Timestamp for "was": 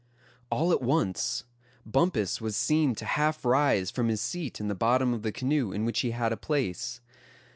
2.41-2.57